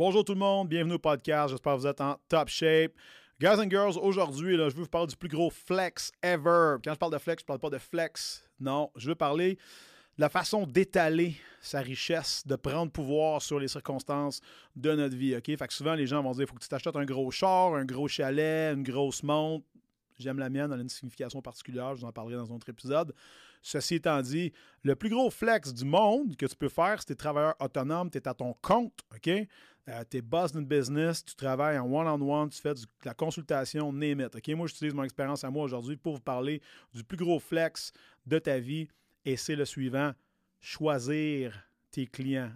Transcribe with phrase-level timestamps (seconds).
[0.00, 1.50] Bonjour tout le monde, bienvenue au podcast.
[1.50, 2.92] J'espère que vous êtes en top shape.
[3.38, 6.76] Guys and girls, aujourd'hui, je veux vous parler du plus gros flex ever.
[6.82, 8.48] Quand je parle de flex, je parle pas de flex.
[8.58, 9.56] Non, je veux parler
[10.16, 14.40] de la façon d'étaler sa richesse, de prendre pouvoir sur les circonstances
[14.74, 15.38] de notre vie.
[15.38, 17.74] Fait que souvent, les gens vont dire il faut que tu t'achètes un gros char,
[17.74, 19.66] un gros chalet, une grosse montre.
[20.18, 22.68] J'aime la mienne, elle a une signification particulière, je vous en parlerai dans un autre
[22.70, 23.14] épisode.
[23.62, 27.06] Ceci étant dit, le plus gros flex du monde que tu peux faire, c'est que
[27.08, 29.30] tu es travailleur autonome, tu es à ton compte, OK?
[29.88, 33.92] Euh, tu es boss d'une business, tu travailles en one-on-one, tu fais de la consultation,
[33.92, 34.56] name it?
[34.56, 36.60] Moi, j'utilise mon expérience à moi aujourd'hui pour vous parler
[36.92, 37.92] du plus gros flex
[38.26, 38.88] de ta vie
[39.24, 40.12] et c'est le suivant,
[40.60, 42.52] choisir tes clients?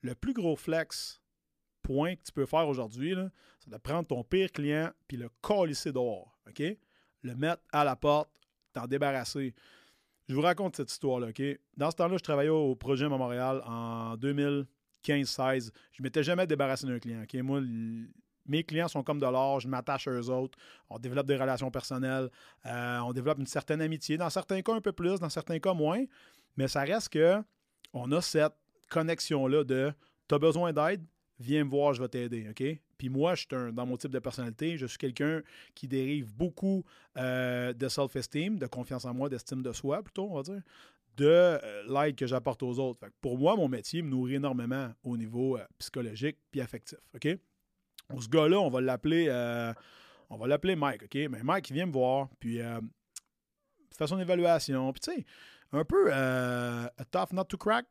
[0.00, 1.20] Le plus gros flex
[1.82, 3.14] point que tu peux faire aujourd'hui,
[3.60, 6.62] c'est de prendre ton pire client puis le colisser dehors, OK?
[7.22, 8.30] Le mettre à la porte,
[8.72, 9.54] t'en débarrasser.
[10.28, 11.42] Je vous raconte cette histoire-là, OK?
[11.76, 14.16] Dans ce temps-là, je travaillais au projet Montréal en
[15.08, 15.70] 2015-16.
[15.92, 17.24] Je ne m'étais jamais débarrassé d'un client?
[17.42, 17.60] Moi,
[18.46, 20.58] mes clients sont comme de l'or, je m'attache à eux autres,
[20.90, 22.30] on développe des relations personnelles,
[22.66, 25.74] euh, on développe une certaine amitié, dans certains cas un peu plus, dans certains cas
[25.74, 26.02] moins,
[26.56, 27.42] mais ça reste que
[27.92, 28.54] on a cette
[28.88, 29.92] connexion-là de
[30.28, 31.04] tu as besoin d'aide,
[31.38, 32.64] viens me voir, je vais t'aider, OK?
[32.98, 35.42] Puis moi, je suis dans mon type de personnalité, je suis quelqu'un
[35.74, 36.84] qui dérive beaucoup
[37.16, 40.62] euh, de self-esteem, de confiance en moi, d'estime de soi, plutôt, on va dire,
[41.18, 43.00] de euh, l'aide que j'apporte aux autres.
[43.20, 47.28] pour moi, mon métier me nourrit énormément au niveau euh, psychologique puis affectif, OK?
[48.20, 49.28] Ce gars-là, on va l'appeler
[50.30, 51.14] on va l'appeler Mike, OK?
[51.30, 52.60] Mais Mike, il vient me voir, puis
[53.96, 55.24] fait son évaluation, puis tu sais,
[55.72, 57.86] un peu euh, tough not to crack.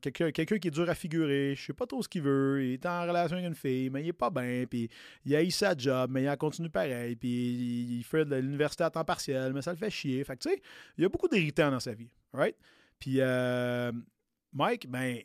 [0.00, 2.86] Quelqu'un qui est dur à figurer, je sais pas trop ce qu'il veut, il est
[2.86, 4.88] en relation avec une fille, mais il est pas bien, puis
[5.24, 8.90] il a eu sa job, mais il continue pareil, puis il fait de l'université à
[8.90, 10.22] temps partiel, mais ça le fait chier.
[10.22, 10.62] Fait que tu sais,
[10.96, 12.56] il y a beaucoup d'irritants dans sa vie, right?
[12.98, 13.92] Puis euh,
[14.52, 15.18] Mike, ben,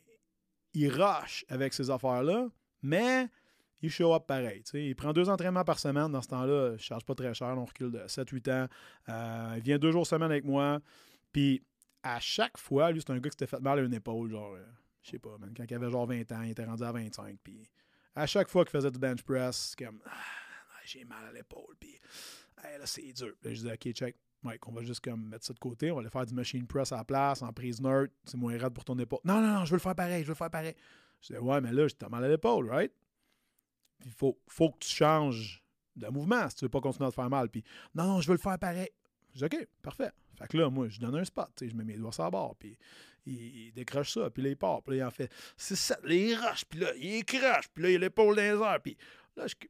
[0.74, 2.48] il rush avec ces affaires-là,
[2.82, 3.28] mais
[3.80, 4.62] il show up pareil.
[4.74, 6.10] Il prend deux entraînements par semaine.
[6.10, 7.54] Dans ce temps-là, je ne charge pas très cher.
[7.56, 8.68] On recule de 7-8 ans.
[9.08, 10.80] Euh, il vient deux jours semaine avec moi.
[11.32, 11.62] Puis
[12.02, 14.54] à chaque fois, lui, c'est un gars qui s'était fait mal à une épaule, genre,
[14.54, 14.64] euh,
[15.02, 17.68] je sais pas, quand il avait genre 20 ans, il était rendu à 25, puis
[18.14, 20.10] à chaque fois qu'il faisait du bench press, comme, ah,
[20.84, 21.98] j'ai mal à l'épaule, puis
[22.56, 23.34] là, c'est dur.
[23.44, 26.00] je disais, OK, check, Mike, on va juste comme mettre ça de côté, on va
[26.00, 28.84] aller faire du machine press à la place, en prise neutre, c'est moins raide pour
[28.84, 29.20] ton épaule.
[29.24, 30.74] Non, non, non, je veux le faire pareil, je veux le faire pareil.
[31.20, 32.92] Je disais, ouais, mais là, j'ai mal à l'épaule, right?
[34.04, 35.64] Il faut, faut que tu changes
[35.96, 37.48] de mouvement si tu veux pas continuer à te faire mal.
[37.48, 38.88] Puis, non, non, je veux le faire pareil.
[39.34, 40.12] Je dis, OK, parfait.
[40.38, 42.54] Fait que là, moi, je donne un spot, je mets mes doigts sur la barre,
[42.56, 42.78] puis
[43.26, 46.14] il, décroche ça, puis là, il part, puis là, il en fait c'est ça, là,
[46.14, 48.96] il rush, puis là, il crache, puis là, il a l'épaule dans les puis
[49.36, 49.54] là, je.
[49.54, 49.68] Tu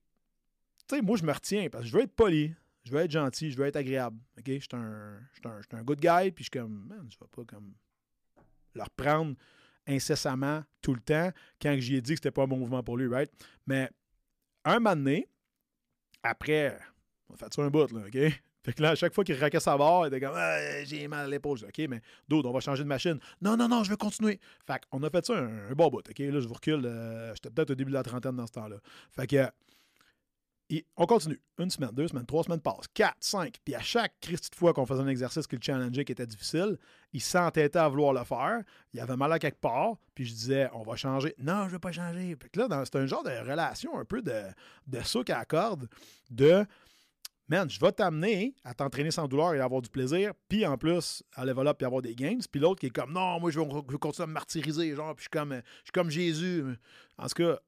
[0.97, 2.55] sais, moi, je me retiens, parce que je veux être poli,
[2.89, 4.19] je veux être gentil, je veux être agréable?
[4.45, 7.45] Je suis un, un, un good guy, puis je suis comme, man, je vais pas
[7.45, 7.75] comme
[8.75, 9.35] leur prendre
[9.87, 12.97] incessamment tout le temps quand j'y ai dit que c'était pas un bon mouvement pour
[12.97, 13.31] lui, right?
[13.67, 13.91] Mais
[14.65, 15.29] un moment donné,
[16.23, 16.79] après,
[17.29, 18.33] on fait ça un bout, là, OK?
[18.65, 21.09] Fait que là, à chaque fois qu'il raquait sa barre, il était comme ah, j'ai
[21.09, 21.59] mal à l'épaule.
[21.63, 23.19] OK, mais d'autres, on va changer de machine.
[23.41, 24.41] Non, non, non, je veux continuer.
[24.67, 26.07] Fait qu'on a fait ça un, bon bout.
[26.09, 26.85] OK, là, je vous recule.
[26.85, 28.77] Euh, j'étais peut-être au début de la trentaine dans ce temps-là.
[29.13, 29.47] Fait que.
[30.97, 31.41] On continue.
[31.59, 33.57] Une semaine, deux semaines, trois semaines passent, quatre, cinq.
[33.65, 36.79] Puis à chaque petite fois qu'on faisait un exercice qui le challengeait, qui était difficile,
[37.13, 38.63] il s'entêtait à vouloir le faire.
[38.93, 39.97] Il avait mal à quelque part.
[40.15, 41.35] Puis je disais, on va changer.
[41.39, 42.37] Non, je veux pas changer.
[42.53, 44.43] Que là, c'est un genre de relation un peu de,
[44.87, 45.89] de souk à corde
[46.31, 46.67] de
[47.49, 51.23] man, je vais t'amener à t'entraîner sans douleur et avoir du plaisir, puis en plus,
[51.35, 52.39] à level up et avoir des gains.
[52.51, 55.25] Puis l'autre qui est comme, non, moi, je veux, continuer à me martyriser, genre, puis
[55.25, 56.65] je suis comme, je suis comme Jésus.
[57.17, 57.59] En tout cas,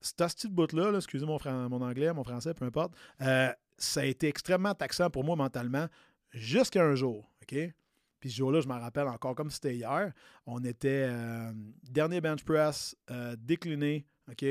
[0.00, 4.28] ce petit bout-là, excusez mon, mon anglais, mon français, peu importe, euh, ça a été
[4.28, 5.86] extrêmement taxant pour moi mentalement
[6.30, 7.56] jusqu'à un jour, OK?
[8.20, 10.12] Puis ce jour-là, je m'en rappelle encore comme c'était hier.
[10.46, 11.52] On était euh,
[11.82, 14.44] dernier bench press, euh, décliné, OK?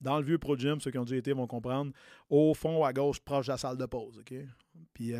[0.00, 1.92] dans le vieux Pro Gym, ceux qui ont déjà été vont comprendre,
[2.28, 4.18] au fond à gauche, proche de la salle de pause.
[4.18, 4.34] OK?
[4.92, 5.12] Puis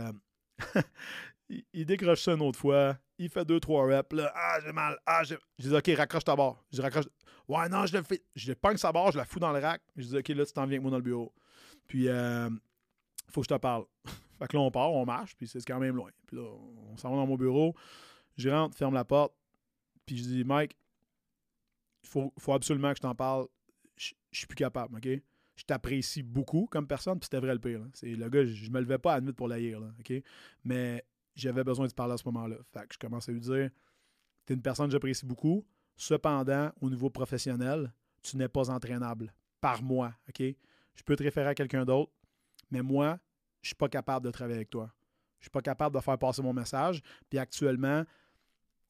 [1.72, 2.98] il, décroche ça une autre fois.
[3.24, 4.12] Il fait deux, trois reps.
[4.12, 4.98] Là, ah, j'ai mal.
[5.06, 5.36] Ah, j'ai.
[5.58, 6.62] Je dis, OK, raccroche ta barre.
[6.72, 7.06] Je raccroche.
[7.48, 8.22] Ouais, non, je le fais.
[8.34, 9.82] Je pogne sa barre, je la fous dans le rack.
[9.96, 11.32] Je dis, OK, là, tu t'en viens avec moi dans le bureau.
[11.86, 12.48] Puis, euh,
[13.30, 13.84] faut que je te parle.
[14.38, 16.10] fait que là, on part, on marche, puis c'est quand même loin.
[16.26, 16.42] Puis là,
[16.90, 17.74] on s'en va dans mon bureau.
[18.36, 19.34] Je rentre, ferme la porte.
[20.06, 20.76] Puis je dis, Mike,
[22.02, 23.46] il faut, faut absolument que je t'en parle
[23.96, 25.08] je, suis plus capable, OK?
[25.56, 27.82] Je t'apprécie beaucoup comme personne, puis c'était vrai le pire.
[27.92, 30.12] C'est le gars, je, me levais pas à la nuit pour l'aïr, OK?
[30.64, 32.56] Mais j'avais besoin de te parler à ce moment-là.
[32.72, 33.70] Fait que je commence à lui dire
[34.46, 35.66] Tu es une personne que j'apprécie beaucoup.
[35.96, 37.92] Cependant, au niveau professionnel,
[38.22, 40.42] tu n'es pas entraînable par moi, OK?
[40.94, 42.12] Je peux te référer à quelqu'un d'autre,
[42.70, 43.18] mais moi,
[43.60, 44.92] je suis pas capable de travailler avec toi.
[45.38, 47.02] Je suis pas capable de faire passer mon message.
[47.28, 48.04] Puis actuellement,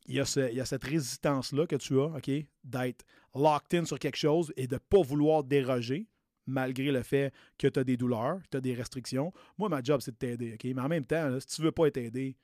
[0.07, 0.25] il y, a
[0.65, 2.31] cette résistance-là que tu as, OK,
[2.65, 3.05] d'être
[3.35, 6.09] locked in sur quelque chose et de ne pas vouloir déroger,
[6.47, 9.33] malgré le fait que tu as des douleurs, tu as des restrictions.
[9.59, 10.57] Moi, ma job, c'est de t'aider?
[10.65, 12.37] Mais en même temps, si tu ne veux pas être aidé,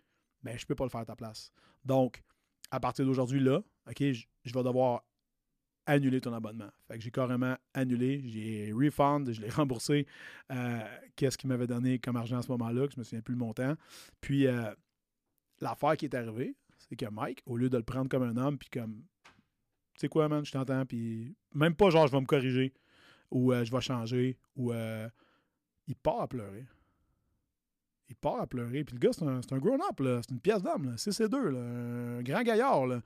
[0.42, 1.52] ben, je ne peux pas le faire à ta place.
[1.84, 2.22] Donc,
[2.70, 5.02] à partir d'aujourd'hui, là, OK, je, vais devoir
[5.86, 6.68] annuler ton abonnement.
[6.86, 10.06] Fait que j'ai carrément annulé, j'ai refund, je l'ai remboursé.
[10.52, 10.80] Euh,
[11.16, 13.38] qu'est-ce qu'il m'avait donné comme argent à ce moment-là, que je me souviens plus le
[13.38, 13.74] montant.
[14.20, 14.72] Puis, euh,
[15.60, 18.58] l'affaire qui est arrivée, c'est que Mike, au lieu de le prendre comme un homme,
[18.58, 19.02] puis comme,
[19.94, 22.72] tu sais quoi, man, je t'entends, puis même pas genre, je vais me corriger,
[23.30, 26.66] ou euh, je vais changer, ou il part à pleurer
[28.08, 28.84] il part à pleurer.
[28.84, 32.22] Puis le gars, c'est un, un grown-up, c'est une pièce d'âme, c'est ces deux, un
[32.22, 32.86] grand gaillard.
[32.86, 33.02] Là.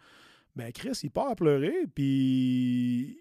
[0.55, 3.19] Ben, Chris, il part à pleurer, puis.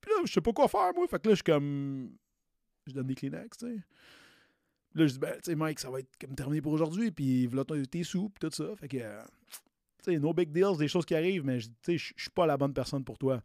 [0.00, 1.06] Puis là, je sais pas quoi faire, moi.
[1.08, 2.16] Fait que là, je suis comme.
[2.86, 3.76] Je donne des Kleenex, tu sais.
[4.94, 7.46] Là, je dis, ben, tu sais, Mike, ça va être comme terminé pour aujourd'hui, puis
[7.46, 8.76] voilà tes sous, puis tout ça.
[8.76, 12.12] Fait que, tu sais, no big deals, des choses qui arrivent, mais tu sais, je
[12.16, 13.42] suis pas la bonne personne pour toi.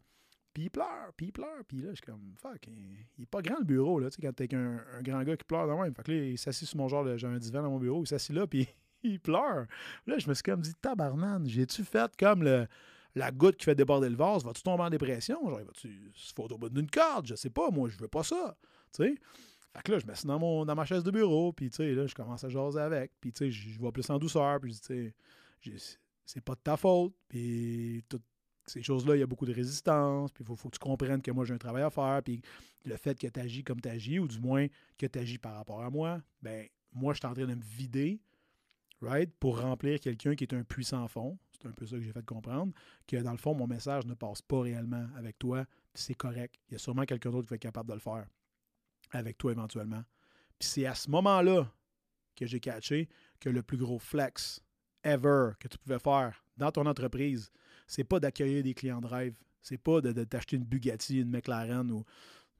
[0.52, 3.40] Puis il pleure, puis il pleure, puis là, je suis comme, fuck, il, est pas
[3.40, 5.80] grand le bureau, là, tu sais, quand t'es un, un grand gars qui pleure dans
[5.80, 5.94] même.
[5.94, 8.08] Fait que là, il s'assit sur mon genre, j'ai un divan dans mon bureau, il
[8.08, 8.68] s'assit là, puis
[9.02, 9.66] il pleure.
[10.06, 12.66] Là, je me suis comme dit, tabarnane, j'ai-tu fait comme le,
[13.14, 15.38] la goutte qui fait déborder le vase, vas-tu tomber en dépression?
[15.48, 17.26] Genre, vas-tu se foutre au bout d'une corde?
[17.26, 18.56] Je sais pas, moi, je veux pas ça,
[18.92, 19.14] tu sais.
[19.72, 21.76] Fait que là, je me suis dans, mon, dans ma chaise de bureau, puis tu
[21.76, 24.58] sais, là, je commence à jaser avec, puis tu sais, je vois plus en douceur,
[24.60, 25.14] puis tu
[25.62, 28.20] sais, c'est pas de ta faute, puis tout
[28.70, 31.30] ces choses-là, il y a beaucoup de résistance, puis il faut, que tu comprennes que
[31.30, 32.40] moi, j'ai un travail à faire, puis
[32.84, 35.54] le fait que tu agis comme tu agis, ou du moins que tu agis par
[35.54, 38.20] rapport à moi, ben moi, je suis en train de me vider,
[39.00, 41.38] right, pour remplir quelqu'un qui est un puissant fond.
[41.52, 42.72] C'est un peu ça que j'ai fait comprendre,
[43.06, 46.56] que dans le fond, mon message ne passe pas réellement avec toi, c'est correct.
[46.68, 48.26] Il y a sûrement quelqu'un d'autre qui va être capable de le faire
[49.10, 50.02] avec toi éventuellement.
[50.58, 51.70] Puis c'est à ce moment-là
[52.36, 53.08] que j'ai catché
[53.40, 54.62] que le plus gros flex
[55.02, 57.50] ever que tu pouvais faire dans ton entreprise,
[57.90, 59.34] c'est pas d'accueillir des clients de rêve.
[59.62, 62.04] C'est pas de, t'acheter une Bugatti, une McLaren ou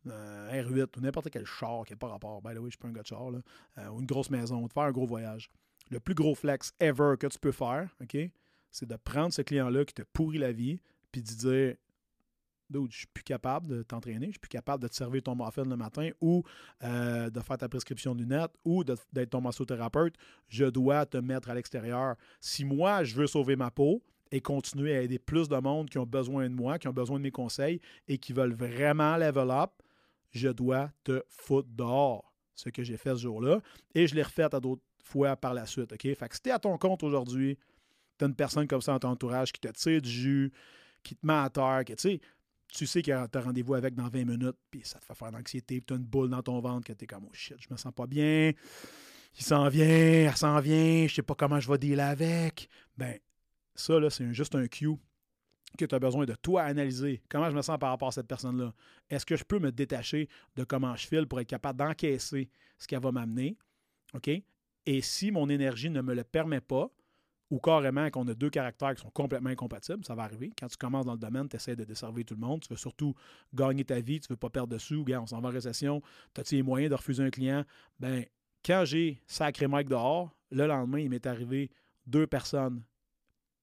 [0.07, 2.43] un euh, R8 ou n'importe quel char qui n'a pas rapport.
[2.43, 3.31] Ben oui, je suis pas un gars de char.
[3.31, 3.39] Là.
[3.79, 5.49] Euh, ou une grosse maison, ou de faire un gros voyage.
[5.89, 8.17] Le plus gros flex ever que tu peux faire, OK,
[8.73, 10.81] c'est de prendre ce client-là qui te pourrit la vie,
[11.13, 11.77] puis de dire
[12.69, 15.37] Dude, je suis plus capable de t'entraîner, je suis plus capable de te servir ton
[15.37, 16.43] muffin le matin ou
[16.83, 20.15] euh, de faire ta prescription de lunettes ou d'être ton massothérapeute.
[20.49, 22.17] Je dois te mettre à l'extérieur.
[22.41, 25.99] Si moi, je veux sauver ma peau, et continuer à aider plus de monde qui
[25.99, 29.51] ont besoin de moi, qui ont besoin de mes conseils et qui veulent vraiment level
[29.51, 29.71] up,
[30.31, 32.33] je dois te foutre dehors.
[32.55, 33.61] Ce que j'ai fait ce jour-là.
[33.95, 35.91] Et je l'ai refait à d'autres fois par la suite.
[35.91, 37.59] Fait que si tu à ton compte aujourd'hui,
[38.19, 40.53] tu as une personne comme ça dans ton entourage qui te tire du jus,
[41.03, 42.21] qui te met à terre, tu sais,
[42.69, 45.31] tu sais que tu as rendez-vous avec dans 20 minutes, puis ça te fait faire
[45.31, 47.57] l'anxiété, puis tu as une boule dans ton ventre, que tu es comme, oh shit,
[47.59, 48.53] je me sens pas bien,
[49.39, 52.69] il s'en vient, elle s'en vient, je sais pas comment je vais dealer avec.
[52.97, 53.19] Ben,
[53.75, 54.97] ça, c'est juste un cue
[55.79, 57.23] que tu as besoin de toi analyser.
[57.29, 58.73] Comment je me sens par rapport à cette personne-là?
[59.09, 62.87] Est-ce que je peux me détacher de comment je file pour être capable d'encaisser ce
[62.87, 63.57] qu'elle va m'amener?
[64.15, 64.29] OK?
[64.87, 66.91] Et si mon énergie ne me le permet pas,
[67.51, 70.53] ou carrément qu'on a deux caractères qui sont complètement incompatibles, ça va arriver.
[70.59, 72.77] Quand tu commences dans le domaine, tu essaies de desservir tout le monde, tu veux
[72.77, 73.15] surtout
[73.53, 76.01] gagner ta vie, tu ne veux pas perdre de sous, on s'en va en récession,
[76.39, 77.65] as-tu les moyens de refuser un client?
[77.99, 78.25] Ben,
[78.65, 81.71] quand j'ai sacré Mike dehors, le lendemain, il m'est arrivé
[82.07, 82.85] deux personnes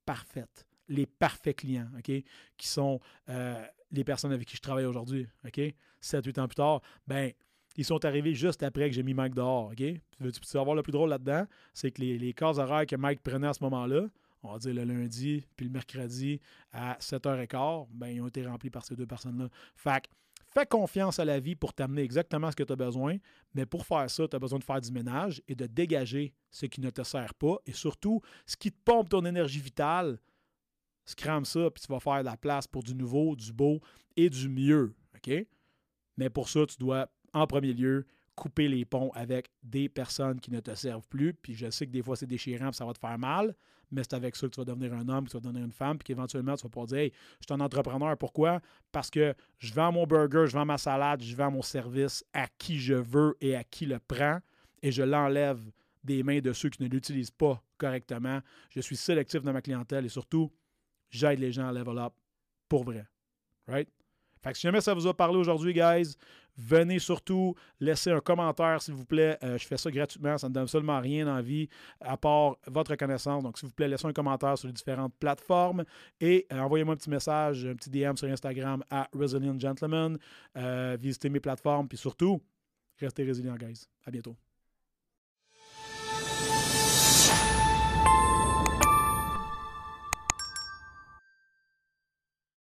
[0.08, 2.12] parfaites, les parfaits clients, OK,
[2.58, 3.00] qui sont
[3.30, 5.60] euh, les personnes avec qui je travaille aujourd'hui, OK,
[6.02, 7.32] 7-8 ans plus tard, ben
[7.76, 9.76] ils sont arrivés juste après que j'ai mis Mike dehors, OK?
[9.76, 11.46] Tu veux savoir le plus drôle là-dedans?
[11.76, 14.08] C'est que les, les cases horaires que Mike prenait à ce moment-là,
[14.42, 16.40] on va dire le lundi puis le mercredi
[16.72, 19.50] à 7h15, ben, ils ont été remplis par ces deux personnes-là.
[19.76, 20.10] Fait
[20.58, 23.18] Fais confiance à la vie pour t'amener exactement ce que tu as besoin,
[23.54, 26.66] mais pour faire ça, tu as besoin de faire du ménage et de dégager ce
[26.66, 30.20] qui ne te sert pas et surtout ce qui te pompe ton énergie vitale.
[31.06, 33.82] Scrame ça, puis tu vas faire de la place pour du nouveau, du beau
[34.16, 34.96] et du mieux.
[35.14, 35.46] OK?
[36.18, 40.50] Mais pour ça, tu dois, en premier lieu, couper les ponts avec des personnes qui
[40.50, 41.36] ne te servent plus.
[41.36, 43.56] Puis je sais que des fois, c'est déchirant, puis ça va te faire mal,
[43.92, 45.72] mais c'est avec ça que tu vas devenir un homme, que tu vas devenir une
[45.72, 48.18] femme, puis qu'éventuellement, tu vas pouvoir dire Hey, je suis un entrepreneur.
[48.18, 48.62] Pourquoi?
[48.92, 52.48] Parce que je vends mon burger, je vends ma salade, je vends mon service à
[52.58, 54.40] qui je veux et à qui le prend,
[54.82, 55.62] et je l'enlève
[56.04, 58.42] des mains de ceux qui ne l'utilisent pas correctement.
[58.70, 60.52] Je suis sélectif dans ma clientèle et surtout,
[61.10, 62.14] j'aide les gens à level up
[62.70, 63.06] pour vrai.
[63.68, 63.90] Right?
[64.56, 66.16] Si jamais ça vous a parlé aujourd'hui, guys,
[66.58, 69.38] venez surtout laisser un commentaire, s'il vous plaît.
[69.44, 71.70] Euh, je fais ça gratuitement, ça ne donne seulement rien dans la vie,
[72.02, 73.44] à part votre connaissance.
[73.44, 75.84] Donc, s'il vous plaît, laissez un commentaire sur les différentes plateformes
[76.20, 80.18] et euh, envoyez-moi un petit message, un petit DM sur Instagram à Resilient Gentleman.
[80.58, 82.42] Euh, visitez mes plateformes, puis surtout,
[83.00, 83.88] restez résilients, guys.
[84.06, 84.36] À bientôt.